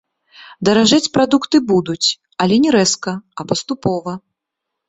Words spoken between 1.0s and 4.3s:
прадукты будуць, але не рэзка, а паступова.